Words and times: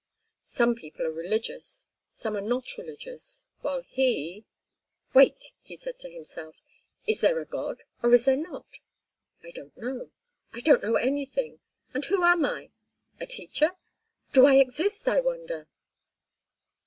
Some 0.47 0.73
people 0.73 1.05
are 1.05 1.11
religious, 1.11 1.85
some 2.09 2.35
are 2.35 2.41
not 2.41 2.75
religious, 2.75 3.45
while 3.59 3.83
he— 3.83 4.45
"Wait," 5.13 5.51
he 5.61 5.75
said 5.75 5.99
to 5.99 6.09
himself. 6.09 6.55
"Is 7.05 7.21
there 7.21 7.39
a 7.39 7.45
God, 7.45 7.83
or 8.01 8.11
is 8.11 8.25
there 8.25 8.35
not? 8.35 8.65
I 9.43 9.51
don't 9.51 9.77
know. 9.77 10.09
I 10.53 10.61
don't 10.61 10.81
know 10.81 10.95
anything. 10.95 11.59
And 11.93 12.03
who 12.05 12.23
am 12.23 12.43
I—a 12.45 13.27
teacher? 13.27 13.73
Do 14.33 14.47
I 14.47 14.55
exist, 14.55 15.07
I 15.07 15.19
wonder?" 15.19 15.67